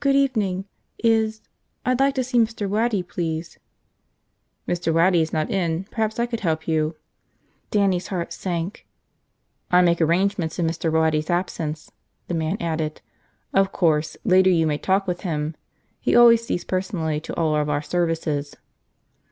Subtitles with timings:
[0.00, 0.64] "Good evening.
[0.98, 1.40] Is–
[1.86, 2.68] I'd like to see Mr.
[2.68, 3.56] Waddy, please."
[4.66, 4.92] "Mr.
[4.92, 5.84] Waddy is not in.
[5.92, 6.96] Perhaps I could help you?"
[7.70, 8.84] Dannie's heart sank.
[9.70, 10.90] "I make arrangements in Mr.
[10.90, 11.92] Waddy's absence,"
[12.26, 13.00] the man added.
[13.52, 15.54] "Of course, later you may talk with him.
[16.00, 18.56] He always sees personally to all of our services."